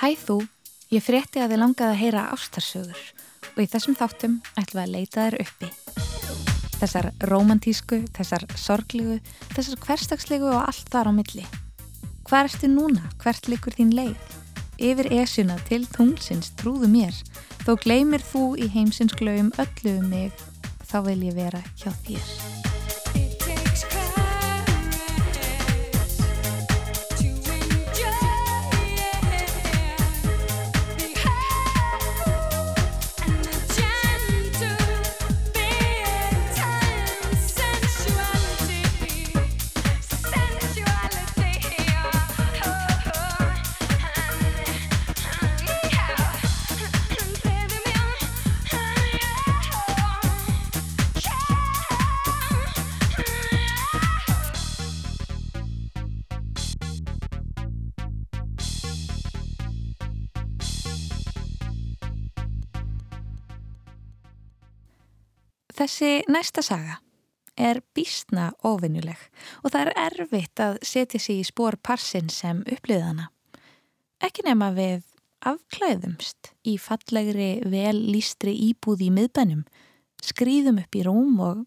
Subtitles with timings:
[0.00, 0.38] Hæ þú,
[0.92, 3.02] ég frétti að þið langaði að heyra ástarsögur
[3.54, 5.70] og í þessum þáttum ætlum við að leita þér uppi.
[6.74, 9.20] Þessar romantísku, þessar sorglegu,
[9.54, 11.44] þessar hverstagslegu og allt þar á milli.
[12.24, 13.04] Hvað erstu núna?
[13.22, 14.34] Hvert likur þín leið?
[14.82, 17.14] Yfir esjuna til tunglsins trúðu mér,
[17.62, 20.44] þó gleymir þú í heimsins glöfum öllu um mig,
[20.82, 22.63] þá vil ég vera hjá þér.
[65.84, 66.94] Þessi næsta saga
[67.60, 69.20] er bísna ofinnuleg
[69.60, 73.26] og það er erfitt að setja sig í spór parsin sem uppliðana.
[74.24, 75.02] Ekki nema við
[75.44, 79.66] afklæðumst í fallegri vel lístri íbúð í miðbænum,
[80.24, 81.60] skrýðum upp í rúm og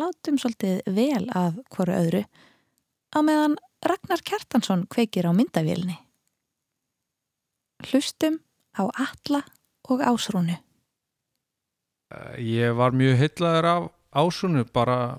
[0.00, 2.22] látum svolítið vel af hverju öðru
[3.12, 5.98] á meðan Ragnar Kjartansson kveikir á myndavélni.
[7.84, 8.40] Hlustum
[8.80, 9.42] á alla
[9.92, 10.56] og ásrúnu.
[12.08, 15.18] Eh, ég var mjög hyllaður af ásunu bara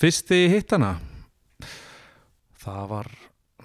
[0.00, 0.92] fyrst þegar ég hitt hana.
[2.62, 3.10] Það var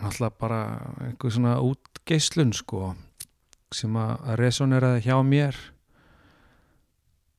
[0.01, 0.59] náttúrulega bara
[1.05, 2.91] einhver svona útgeislun sko
[3.71, 5.55] sem að resoneraði hjá mér.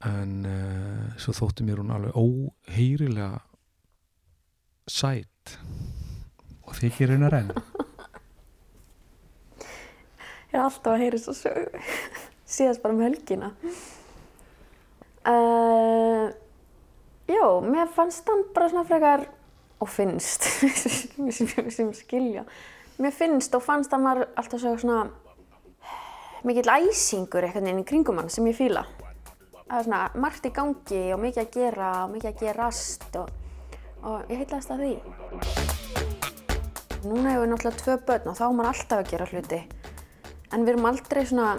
[0.09, 3.41] En uh, svo þótti mér hún alveg óheyrilega
[4.89, 5.59] sætt
[6.63, 7.51] og þykir hennar enn.
[10.49, 11.75] Ég er alltaf að heyra svo sög
[12.57, 13.53] síðast bara um helgina
[15.27, 16.29] Uh,
[17.29, 19.27] já, mér fannst hann bara svona frekar
[19.79, 20.47] og finnst
[21.75, 22.47] sem, skilja.
[22.99, 25.09] Mér finnst og fannst hann var alltaf svona
[26.47, 28.87] mikill æsingur eitthvað inn í kringum hann sem ég fýla
[29.69, 33.33] það er svona margt í gangi og mikið að gera og mikið að gerast og,
[34.01, 34.93] og ég heitlaðist að því.
[37.05, 39.61] Núna hefur við náttúrulega tvö börn og þá er maður alltaf að gera hluti.
[40.49, 41.51] En við erum aldrei svona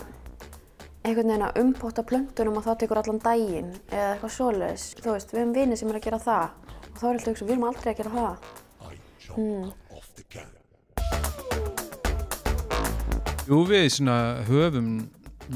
[1.10, 4.86] einhvern veginn að umpóta plöntunum og það tekur allan daginn eða eitthvað svoleiðis.
[5.00, 6.48] Þú veist, við hefum vinið sem er að gera það
[6.90, 8.36] og þá er alltaf eitthvað, við erum aldrei að gera það.
[9.30, 9.66] Hmm.
[13.50, 14.90] Jú, við svona höfum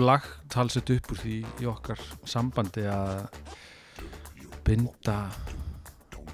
[0.02, 3.28] lagt halsett upp úr því í okkar sambandi að
[4.66, 5.18] binda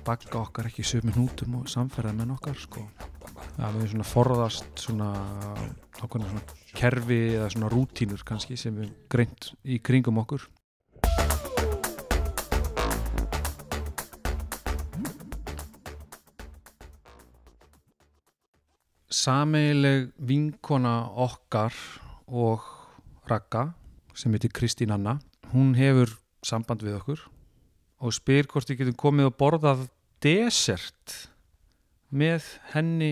[0.07, 2.86] bakka okkar ekki sömu hnútum og samferða með okkar sko.
[3.58, 5.10] Að við svona forðast svona,
[5.98, 6.42] svona
[6.78, 10.46] kerfi eða svona rútínur kannski sem við greint í kringum okkur.
[19.10, 21.74] Sameileg vinkona okkar
[22.30, 22.64] og
[23.30, 23.72] Raka
[24.16, 25.18] sem heitir Kristín Anna
[25.54, 26.14] hún hefur
[26.46, 27.26] samband við okkur
[28.00, 29.88] og spyr hvort við getum komið og borðað
[30.24, 31.16] desert
[32.10, 33.12] með henni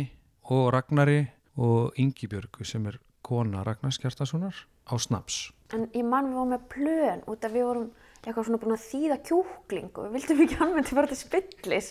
[0.54, 1.22] og Ragnari
[1.58, 4.56] og Yngibjörgu sem er kona Ragnars Kjartasonar
[4.88, 5.52] á snaps.
[5.74, 7.90] En ég mann við varum með plön út af við vorum
[8.22, 11.90] eitthvað svona búin að þýða kjúkling og við vildum ekki anvenda bara til spillis.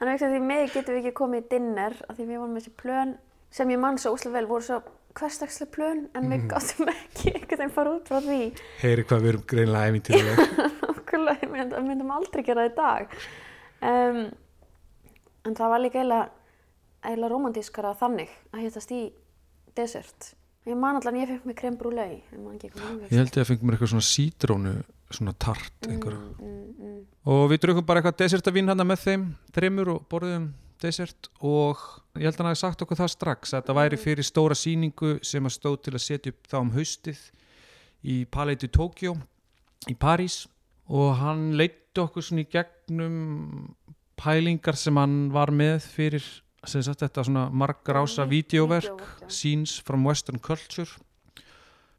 [0.00, 2.64] Þannig að því með getum við ekki komið í dinner af því við vorum með
[2.64, 3.12] þessi plön
[3.52, 4.80] sem ég mann svo úslega vel voru svo
[5.18, 6.48] hverstagslega plön en við mm.
[6.52, 8.40] gáttum ekki einhvern veginn fara út frá því.
[8.80, 10.48] Heyri hvað við erum greinlega æfintilega.
[10.94, 13.16] Okkurlega, við myndum aldrei gera það í dag.
[13.90, 14.20] Um,
[15.48, 16.39] en það var líka eiginlega
[17.32, 19.02] romantískara þannig að hittast í
[19.76, 20.34] desert.
[20.68, 23.94] Ég man allan, ég fekk mér krem brúlei Ég held ég að fengi mér eitthvað
[23.94, 24.72] svona sítrónu
[25.10, 26.98] svona tart mm, mm, mm.
[27.32, 29.24] og við drukum bara eitthvað desertavín hann með þeim,
[29.56, 30.50] þreymur og borðum
[30.80, 31.80] desert og
[32.14, 34.02] ég held að hann hafi sagt okkur það strax að þetta væri mm.
[34.04, 37.24] fyrir stóra síningu sem að stóð til að setja upp þá um haustið
[38.00, 39.16] í Palais du Tokyo
[39.90, 40.44] í París
[40.90, 43.18] og hann leitti okkur svona í gegnum
[44.20, 46.24] pælingar sem hann var með fyrir
[46.64, 50.90] sagt, þetta svona margrása videóverk Scenes from Western Culture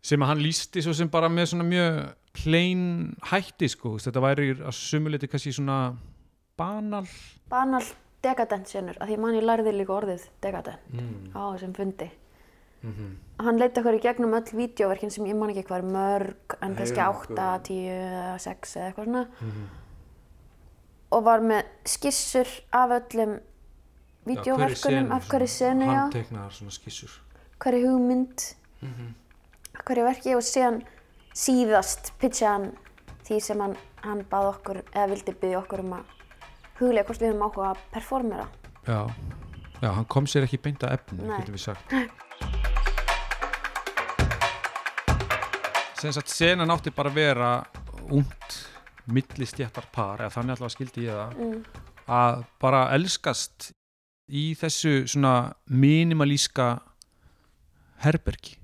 [0.02, 2.00] sem að hann lísti svo sem bara með svona mjög
[2.36, 2.86] plain
[3.31, 5.96] hætti sko, þetta væri að sumuleiti kannski svona
[6.58, 7.06] banal
[7.52, 7.84] banal
[8.22, 11.31] dekadent senur, af því mann ég lærði líka orðið dekadent mm.
[11.34, 12.10] á þessum fundi
[12.81, 13.12] mm -hmm.
[13.46, 16.75] hann leiti okkur í gegnum öll videóverkin sem ég man ekki hvað er mörg en
[16.75, 19.68] kannski 8, 10, 6 eða eitthvað svona mm -hmm.
[21.12, 23.40] og var með skissur af öllum
[24.28, 27.14] videóverkunum af hverju senu hann teiknaðar svona skissur.
[27.62, 28.38] Hverju hugmynd?
[29.82, 30.36] Hverju verki?
[30.38, 30.82] Og síðan
[31.38, 32.68] síðast pitcha hann
[33.28, 33.76] því sem hann,
[34.06, 36.04] hann bað okkur eða vildi byggja okkur um að
[36.82, 38.48] huglega hvort við höfum áhuga að performera.
[38.88, 39.02] Já,
[39.82, 41.38] já, hann kom sér ekki beint að efni, Nei.
[41.40, 41.86] getur við sagt.
[46.02, 47.50] Sem sagt senan átti bara að vera
[48.10, 48.50] ungt
[49.12, 51.60] millistjættar par, eða þannig allavega skildi ég það mm.
[52.18, 53.72] að bara elskast
[54.31, 56.74] í þessu svona minimalíska
[58.06, 58.57] herbergi.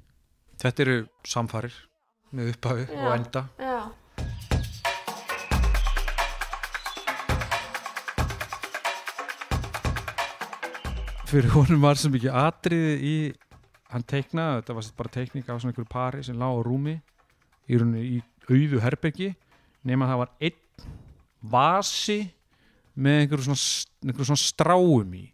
[0.57, 0.97] Þetta eru
[1.27, 1.75] samfarir
[2.33, 3.43] með upphafi og enda.
[3.61, 3.77] Já,
[11.27, 13.15] fyrir honum var sem ekki atriði í
[13.91, 16.95] hann teiknaði, þetta var bara teikning af svona einhverju pari sem lá á rúmi
[17.67, 19.33] í í auðu herbergi
[19.87, 20.87] nema það var einn
[21.51, 22.19] vasi
[22.95, 23.63] með einhverju svona,
[24.07, 25.25] einhverju svona stráum í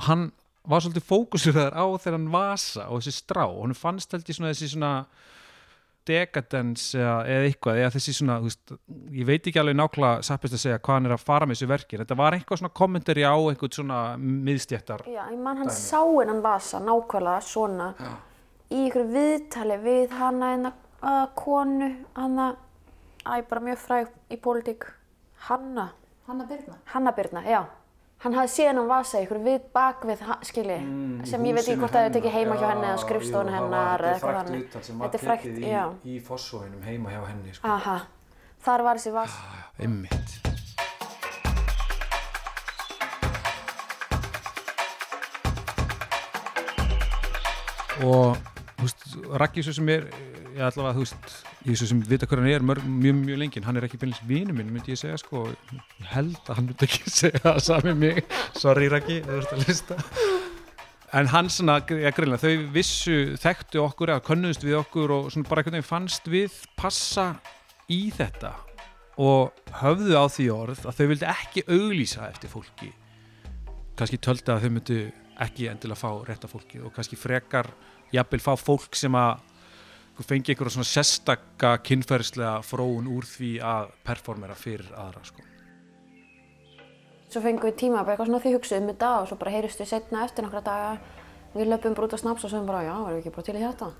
[0.00, 0.30] og hann
[0.70, 4.36] var svolítið fókusur á þegar hann vasa og þessi strá og hann fannst held ég
[4.38, 4.92] svona þessi svona
[6.08, 8.72] decadence eða, eitthvað eða þessi svona, þú veist,
[9.20, 11.68] ég veit ekki alveg nákvæmlega sappist að segja hvað hann er að fara með þessu
[11.70, 13.98] verki þetta var eitthvað svona kommentari á einhvern svona
[14.48, 15.76] miðstjættar já, ég man hann Dæmi.
[15.76, 18.12] sá hennan vasa nákvæmlega svona Já.
[18.72, 22.48] í ykkur viðtali við hana en að konu hana,
[23.24, 24.88] æ, bara mjög fræg í pólitík
[25.48, 25.86] Hanna,
[26.28, 26.74] Hanna Birna.
[26.92, 27.62] Hanna Birna, já
[28.24, 31.54] hann hafði séð hennan vasa í ykkur við bak við ha- skilji, Mm, sem ég
[31.56, 34.64] veit ekki hvort það hefði tekið heima hjá henni eða skrifstofun hennar eða eitthvað þannig
[34.74, 35.84] Þetta er frægt, já.
[36.04, 37.68] í fossóinum heima hjá henni sko.
[37.68, 37.98] Aha,
[38.64, 39.38] þar var þessi vasa
[39.80, 40.38] einmitt
[48.04, 48.36] og
[48.78, 49.06] þú veist,
[49.66, 50.06] svo sem er
[50.56, 53.64] ég allavega, þú veist, ég svo sem vita hver hann er mörg, mjög, mjög lengin,
[53.66, 55.48] hann er ekki beinlega vinu minn, myndi ég segja, sko.
[55.74, 58.22] Ég held að hann myndi ekki segja það sami mig.
[58.56, 59.98] Sorry Raggi, þú ert að lista.
[61.20, 65.50] En hann svona, ja, greinlega, þau vissu, þekktu okkur eða könnuðust við okkur og svona
[65.50, 67.32] bara einhvern veginn fannst við passa
[67.90, 68.54] í þetta
[69.20, 72.92] og höfðu á því orð að þau vildi ekki auglýsa eftir fólki.
[73.98, 75.00] Kannski töldu að þau myndu
[75.40, 77.68] ekki endilega fá rétta fólki og kannski frekar
[78.14, 79.42] jafnvel fá fólk sem að
[80.26, 85.46] fengi einhverja svona sérstaka kynferðislega fróun úr því að performera fyrir aðra sko.
[87.30, 89.80] Svo fengum við tíma bara eitthvað svona því hugsuðum um þetta og svo bara heyrist
[89.80, 90.94] við setna eftir nokkra daga
[91.54, 93.54] við löpum bara út á snaps og sögum bara já, erum við ekki bara til
[93.56, 93.90] í þetta?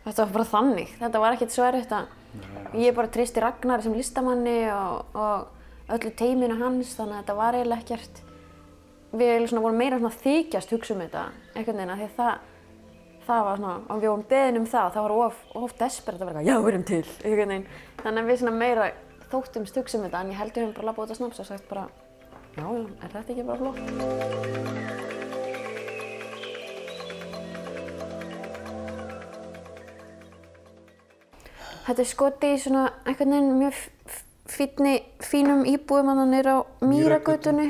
[0.00, 3.94] Þetta var bara þannig, þetta var ekkert svo erfitt að ég bara tristi Ragnar sem
[3.94, 8.22] listamanni og, og öllu teiminu hans þannig að þetta var eiginlega ekkert
[9.10, 12.48] við vorum meira svona þykjast hugsa um þetta einhvern veginn að því að það
[13.30, 16.30] það var svona, og við vorum beðin um það það var of, of desperate að
[16.30, 17.66] vera eitthvað, já, við erum til einhvern veginn,
[18.02, 18.88] þannig að við svona meira
[19.30, 21.48] þóttumst hugsa um þetta en ég held ég höfum bara labbað út á snaps og
[21.50, 21.86] sagt bara
[22.56, 23.78] já, er þetta ekki bara flott?
[31.90, 33.78] Þetta er skoti í svona einhvern veginn mjög
[34.50, 34.92] fínni,
[35.26, 36.56] fínum íbúðum að hann er á
[36.86, 37.66] Mýragötunni.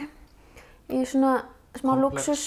[0.93, 1.39] Í svona
[1.79, 2.43] smá luxus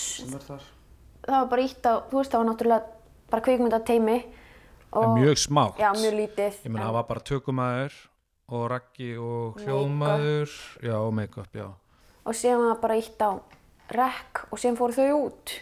[1.23, 3.02] það var bara ítt á, þú veist það var náttúrulega
[3.33, 4.17] bara kvikmyndateimi
[4.93, 5.79] en mjög smátt.
[5.81, 7.93] Já, mjög lítið ég meina en- það var bara tökumæður
[8.53, 10.55] og raggi og hljóðmaður.
[10.85, 11.67] Já og make-up, já.
[12.23, 13.31] Og síðan var það bara ítt á
[13.93, 15.59] rekk og síðan fóru þau út.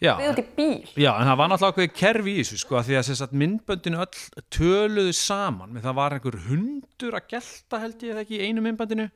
[0.00, 0.88] Já, við út í bíl.
[0.96, 4.44] Já, en það var náttúrulega okkur kerfi í þessu sko, því að að myndböndinu öll
[4.56, 8.64] töluðu saman, með það var einhver hundur að gelta held ég eða ekki í einu
[8.64, 9.10] myndböndinu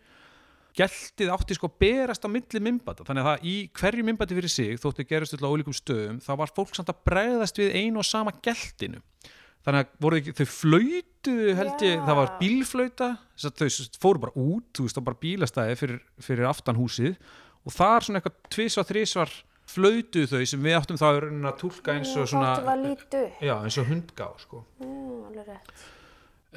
[0.75, 4.75] geltið átti sko berast á milli myndbanda, þannig að það í hverju myndbandi fyrir sig,
[4.83, 8.09] þóttu gerist öll á ólíkum stöðum þá var fólk samt að bregðast við einu og
[8.09, 9.01] sama geltinu
[9.65, 12.05] þannig að voru þau flöytuðu held ég, Já.
[12.05, 13.69] það var bílflöyta þau
[14.03, 17.17] fóru bara út, þú veist, það var bara bílastæði fyrir, fyrir aftan húsið
[17.65, 19.35] og þar svona eitthvað tvisvar, þrisvar
[19.75, 22.53] flöytuðu þau sem við áttum þá að túlka eins og svona
[23.41, 24.67] já, eins og hundgá sko.
[25.47, 25.87] rétt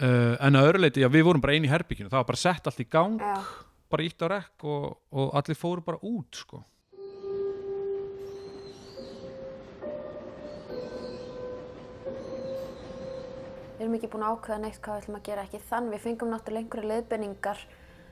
[0.01, 2.41] uh, en að öðru leiti, já, við vorum bara einu í herbygginu það var bara
[2.43, 3.37] sett allt í gang já.
[3.91, 6.63] Bara ítt á rekk og, og allir fóru bara út sko.
[13.77, 15.91] við erum ekki búin að ákveða neitt hvað við ætlum að gera ekki þann.
[15.93, 17.59] Við fengum náttúrulega einhverju leiðbenningar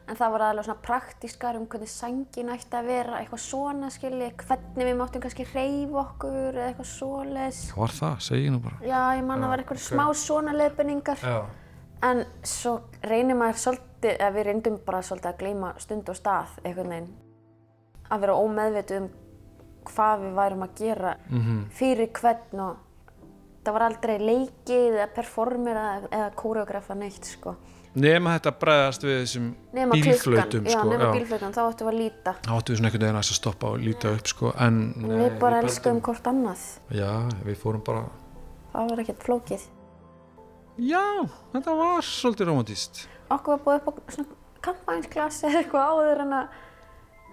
[0.06, 4.28] en það var aðalega svona praktískar um hvernig sængin ætti að vera eitthvað svona skilji,
[4.44, 7.62] hvernig við máttum kannski hreyfa okkur eða eitthvað svoleiðis.
[7.72, 8.80] Hvað var það, segi nú bara.
[8.86, 11.38] Já, ég man að það var eitthvað smá svona leiðbenningar já,
[12.06, 12.76] En svo
[13.08, 17.12] reynir maður svolítið, eða við reyndum bara svolítið að gleyma stund og stað einhvern veginn.
[18.12, 19.10] Að vera ómeðvitið um
[19.86, 21.16] hvað við værum að gera
[21.78, 22.78] fyrir hvern og
[23.66, 27.56] það var aldrei leikið eða performera eða, eða kóreografa neitt sko.
[27.96, 31.12] nema þetta bregðast við þessum bílflautum klukkan, já, sko, nema já.
[31.16, 33.80] bílflautum, þá ættum við að líta þá áttum við svona einhvern veginn að stoppa og
[33.80, 37.12] líta upp sko, en við bara pældum- elskuðum hvort annað já,
[37.48, 38.04] við fórum bara
[38.74, 39.68] það var ekkert flókið
[40.78, 41.04] já,
[41.54, 46.34] þetta var svolítið romantist okkur var búið upp á svona kampænsklasi eða eitthvað áður en
[46.40, 46.62] að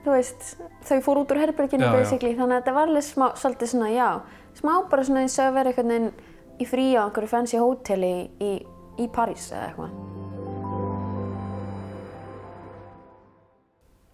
[0.03, 0.47] þú veist,
[0.89, 1.97] þau fór út úr herberginu Já, já.
[2.01, 4.09] basically, þannig að þetta var alveg smá, svolítið svona, já,
[4.59, 6.11] smá bara svona eins og að vera einhvern veginn
[6.63, 8.53] í frí á einhverju fancy hóteli í, í,
[9.03, 10.01] í París eða eitthvað.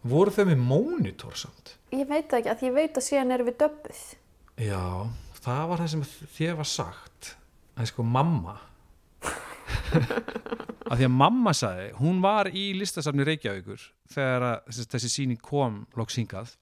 [0.09, 3.57] voru þau með mónitor samt Ég veit ekki, að ég veit að síðan erum við
[3.63, 4.01] döbbuð.
[4.61, 4.83] já,
[5.41, 6.05] það var það sem
[6.37, 7.31] þér var sagt
[7.79, 8.57] að sko mamma
[10.89, 15.41] að því að mamma sagði hún var í listasafni Reykjavíkur þegar að, þessi, þessi síning
[15.43, 16.55] kom loks hingað.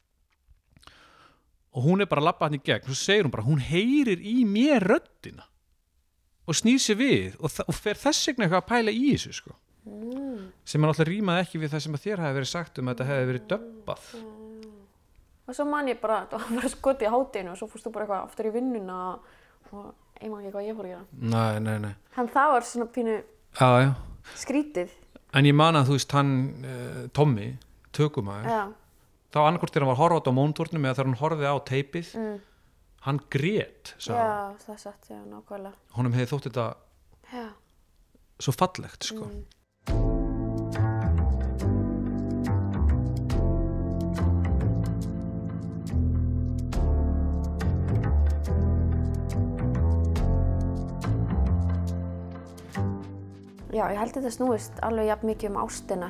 [1.77, 4.23] Og hún er bara að labba hann í gegn svo segir hún bara, hún heyrir
[4.23, 5.47] í mér röddina
[6.47, 9.57] og snýr sér við og, og fer þess vegna eitthvað að pæla í þessu sko.
[10.67, 12.95] sem er náttúrulega rýmað ekki við það sem að þér hafi verið sagt um að
[12.95, 14.09] þetta hefði verið döbbað.
[15.47, 18.07] Og svo man ég bara, það var bara skotið í hátinu og svo fórstu bara
[18.07, 18.97] eitthvað aftur í vinnuna
[19.71, 19.93] og
[20.23, 21.05] ég man ekki hvað ég fór að gera.
[21.35, 23.91] nei, nei, nei Þannig það var svona pínu já, já.
[24.43, 24.91] skrítið.
[25.37, 26.33] en ég man að þú veist hann
[26.65, 27.49] uh, Tommy,
[27.97, 28.73] tökumæður
[29.35, 32.13] þá annarkvort þegar hann var að horfa á móntúrnum eða þegar hann horfið á teipið
[32.17, 32.37] mm.
[33.09, 33.95] hann grét
[35.97, 36.67] honum hefði þótt þetta
[37.33, 37.47] Já.
[38.39, 39.27] svo fallegt sko.
[53.77, 56.07] Já, ég held þetta snúist alveg jafn mikið um ástina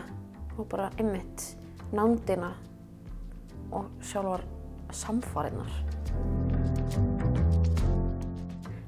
[0.54, 1.46] og bara ymmit,
[1.90, 2.52] nándina
[3.74, 4.44] og sjálfar
[4.94, 5.72] samfarinnar.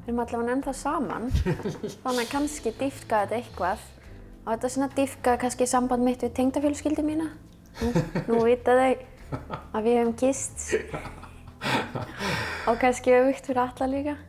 [0.05, 1.27] Við erum allavega ennþá saman,
[2.05, 3.83] þannig að kannski dýfka þetta eitthvað
[4.45, 7.33] og þetta svona dýfka kannski samband mitt við tengdafjölskyldi mína.
[7.83, 7.91] Nú,
[8.31, 8.95] nú vita þau
[9.75, 10.71] að við hefum kist
[12.71, 14.21] og kannski auðvikt fyrir alla líka.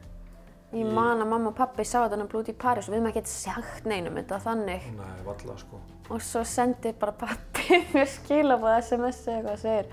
[0.70, 3.30] Ég man að mamma og pappi sá þetta blúti í París og við hefum ekkert
[3.32, 4.84] sagt neinum þetta þannig.
[5.00, 5.80] nei, valla sko.
[6.14, 9.90] Og svo sendi bara pappi mér skilabóð SMS eða eitthvað og segir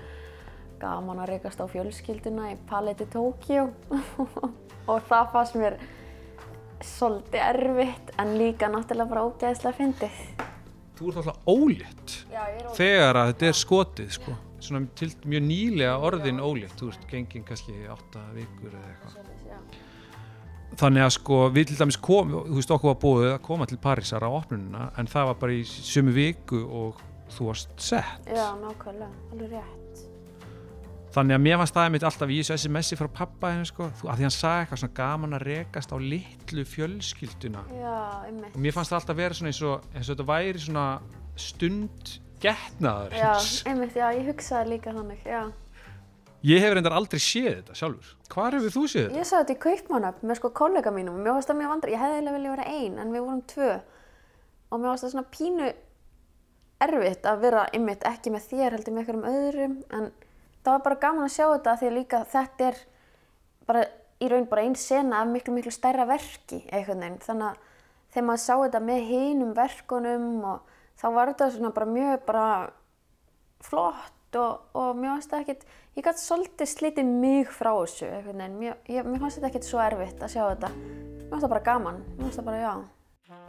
[0.77, 3.63] gaman að reykast á fjölskylduna í Paletti Tókjó
[4.91, 5.79] og það fannst mér
[6.85, 10.19] svolítið erfitt en líka náttúrulega bara ógeðslega fyndið.
[10.99, 14.37] þú ert alltaf ólétt Já, er þegar að þetta er skotið sko.
[14.59, 16.77] svona til mjög nýlega orðin ólétt.
[16.77, 19.27] Þú ert gengin kannski í átta vikur eða eitthvað
[20.77, 23.77] þannig að sko við til dæmis kom þú veist okkur var búið að koma til
[23.81, 26.99] Parísar á opnununa en það var bara í sömu viku og
[27.33, 30.03] þú varst sett Já, nákvæmlega, alveg rétt.
[31.15, 34.19] þannig að mér fannst það mitt alltaf í þessu SMS-i frá pappa henni sko, að
[34.19, 37.95] því hann sagði eitthvað svona gaman að rekast á litlu fjölskylduna Já,
[38.27, 38.51] einmitt.
[38.53, 40.85] og mér fannst það alltaf vera svona eins og, eins og þetta væri svona
[41.47, 43.31] stund getnaður Já,
[43.71, 45.41] einmitt, já, ég hugsaði líka þannig, já.
[46.51, 49.17] ég hef reyndar aldrei séð þetta sjálfur hvar hefur þú séð þetta?
[49.17, 51.17] Ég sagði þetta í Kaupmannöfn með sko kollega mínum.
[51.17, 53.43] Og mér varst það mjög vandri, ég hefði eiginlega viljað vera ein en við vorum
[53.53, 53.69] tvö.
[54.67, 55.69] Og mér varst það svona pínu
[56.87, 59.77] erfitt að vera einmitt ekki með þér heldur með einhverjum öðrum.
[59.97, 60.09] En
[60.61, 62.81] það var bara gaman að sjá þetta því að líka þetta er
[63.67, 63.85] bara
[64.17, 67.21] í raun bara einn sena af miklu miklu stærra verki einhvern veginn.
[67.25, 67.63] Þannig að
[68.13, 72.45] þegar maður sá þetta með hinum verkunum og þá var þetta svona bara mjög bara
[73.65, 75.65] flott og, og mér fannst það ekkert,
[75.97, 79.81] ég gæti svolítið slítið mig frá þessu einhvern veginn, mér, mér fannst þetta ekkert svo
[79.83, 82.73] erfitt að sjá þetta, mér fannst það bara gaman, mér fannst það bara já,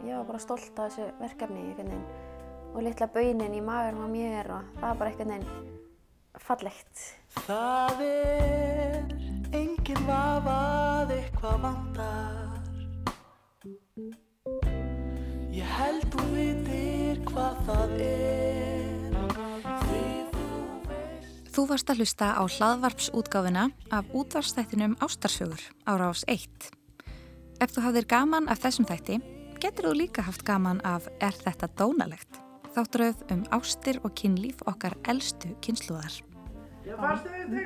[0.07, 2.09] ég var bara stolt af þessu verkefni einhvern veginn.
[2.69, 5.77] Og litla baunin í maðurum á mér og það var bara einhvern veginn
[6.45, 7.05] fallegt.
[7.47, 9.15] Það er
[9.57, 12.49] engin vafað eitthvað vandar
[15.59, 18.78] Ég held þú vitir hvað það er
[21.49, 26.45] Þú varst að hlusta á hlaðvarpsútgáfuna af útvarstættinum Ástarsögur á rás 1.
[27.57, 29.17] Ef þú hafðir gaman af þessum þætti,
[29.57, 32.37] getur þú líka haft gaman af Er þetta dónalegt?
[32.75, 36.19] Þátturöð um ástir og kynlíf okkar elstu kynsluðar.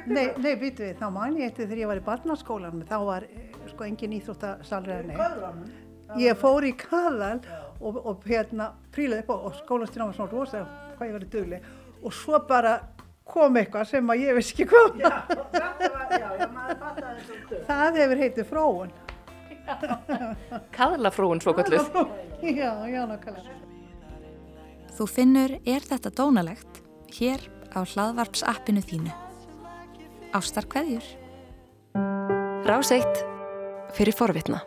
[0.07, 3.27] Nei, nei, býtu við, þá man ég eftir þegar ég var í barnaskólanum, þá var
[3.27, 5.77] eh, sko engin íþróttasalrið neitt.
[6.23, 7.43] Ég fór í kaðal
[7.83, 11.71] og, og hérna prílaði upp á og skólastjóna var svona rosa hvað ég verið dugleg
[12.03, 12.77] og svo bara
[13.23, 14.99] kom eitthvað sem að ég veist ekki hvað.
[17.69, 18.91] Það hefur heitið fróun.
[20.75, 21.87] Kaðlafrúin svo kalluð.
[22.43, 23.59] Já, já, nákvæmlega.
[24.93, 26.81] Þú finnur Er þetta dónalegt?
[27.13, 27.41] hér
[27.73, 29.13] á hlaðvarpsappinu þínu.
[30.33, 31.05] Ástar kveðjur.
[32.65, 33.23] Rás eitt
[33.93, 34.59] fyrir forvitna.